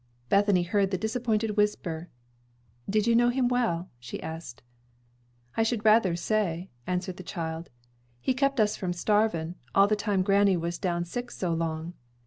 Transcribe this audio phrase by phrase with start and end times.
[0.29, 2.09] Bethany heard the disappointed whisper.
[2.89, 4.63] "Did you know him well?" she asked.
[5.55, 7.69] "I should rather say," answered the child.
[8.19, 11.93] "He kep' us from starvin', all the time granny was down sick so long."